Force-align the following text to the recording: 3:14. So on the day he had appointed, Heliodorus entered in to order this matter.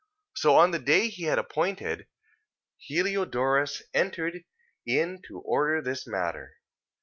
3:14. 0.31 0.37
So 0.37 0.55
on 0.55 0.71
the 0.71 0.79
day 0.79 1.09
he 1.09 1.25
had 1.25 1.37
appointed, 1.37 2.07
Heliodorus 2.79 3.83
entered 3.93 4.45
in 4.83 5.21
to 5.27 5.37
order 5.45 5.79
this 5.79 6.07
matter. 6.07 6.53